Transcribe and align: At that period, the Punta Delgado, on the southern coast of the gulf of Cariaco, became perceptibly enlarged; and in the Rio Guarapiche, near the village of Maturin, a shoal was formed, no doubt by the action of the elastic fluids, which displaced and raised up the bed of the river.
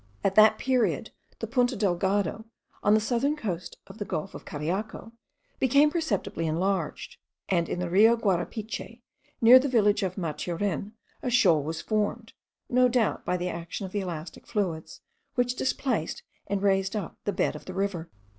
At 0.23 0.33
that 0.33 0.57
period, 0.57 1.11
the 1.37 1.45
Punta 1.45 1.75
Delgado, 1.75 2.45
on 2.81 2.95
the 2.95 2.99
southern 2.99 3.35
coast 3.35 3.77
of 3.85 3.99
the 3.99 4.03
gulf 4.03 4.33
of 4.33 4.45
Cariaco, 4.45 5.11
became 5.59 5.91
perceptibly 5.91 6.47
enlarged; 6.47 7.17
and 7.49 7.69
in 7.69 7.77
the 7.77 7.87
Rio 7.87 8.17
Guarapiche, 8.17 9.03
near 9.41 9.59
the 9.59 9.67
village 9.69 10.01
of 10.01 10.17
Maturin, 10.17 10.93
a 11.21 11.29
shoal 11.29 11.61
was 11.61 11.83
formed, 11.83 12.33
no 12.67 12.87
doubt 12.87 13.23
by 13.25 13.37
the 13.37 13.49
action 13.49 13.85
of 13.85 13.91
the 13.91 13.99
elastic 13.99 14.47
fluids, 14.47 15.01
which 15.35 15.55
displaced 15.55 16.23
and 16.47 16.63
raised 16.63 16.95
up 16.95 17.19
the 17.25 17.31
bed 17.31 17.55
of 17.55 17.65
the 17.65 17.73
river. 17.75 18.09